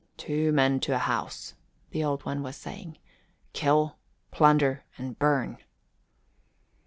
[0.17, 1.53] "Two men to a house,"
[1.91, 2.97] the Old One was saying.
[3.53, 3.97] "Kill,
[4.31, 5.59] plunder, and burn!"